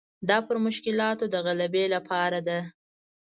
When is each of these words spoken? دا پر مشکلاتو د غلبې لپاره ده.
دا 0.29 0.37
پر 0.47 0.55
مشکلاتو 0.65 1.25
د 1.33 1.35
غلبې 1.45 1.85
لپاره 1.95 2.39
ده. 2.47 2.59